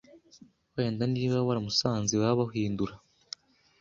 wenda 0.75 1.03
niba 1.15 1.45
waramusanze 1.47 2.11
iwabo 2.13 2.43
hindura 2.53 2.93